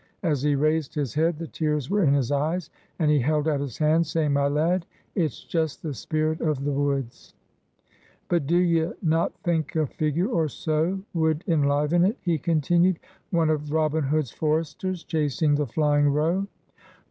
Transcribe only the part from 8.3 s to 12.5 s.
d'ye not think a figure or so would enliven it?" he